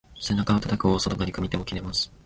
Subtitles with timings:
[0.19, 2.11] 背中をたたく大外刈り、組み手も切れます。